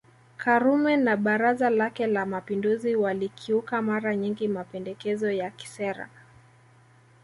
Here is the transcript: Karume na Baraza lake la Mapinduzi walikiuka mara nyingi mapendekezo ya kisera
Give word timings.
Karume 0.37 0.97
na 0.97 1.17
Baraza 1.17 1.69
lake 1.69 2.07
la 2.07 2.25
Mapinduzi 2.25 2.95
walikiuka 2.95 3.81
mara 3.81 4.15
nyingi 4.15 4.47
mapendekezo 4.47 5.31
ya 5.31 5.51
kisera 5.51 6.09